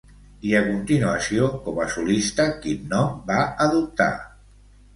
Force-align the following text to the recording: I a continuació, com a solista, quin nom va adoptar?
I 0.51 0.53
a 0.59 0.61
continuació, 0.69 1.49
com 1.67 1.77
a 1.85 1.85
solista, 1.97 2.49
quin 2.65 2.89
nom 2.97 3.15
va 3.31 3.39
adoptar? 3.69 4.13